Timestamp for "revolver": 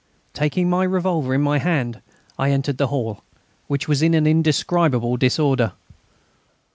0.83-1.31